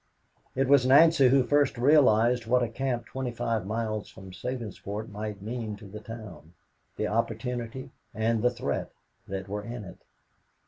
It 0.55 0.67
was 0.67 0.83
Nancy 0.87 1.27
who 1.29 1.43
first 1.43 1.77
realized 1.77 2.47
what 2.47 2.63
a 2.63 2.67
camp 2.69 3.05
twenty 3.05 3.29
five 3.31 3.67
miles 3.67 4.09
from 4.09 4.31
Sabinsport 4.31 5.09
might 5.09 5.43
mean 5.43 5.75
to 5.75 5.85
the 5.85 5.99
town 5.99 6.55
the 6.97 7.05
opportunity 7.07 7.91
and 8.11 8.41
the 8.41 8.49
threat 8.49 8.89
that 9.27 9.47
were 9.47 9.61
in 9.63 9.83
it. 9.85 9.99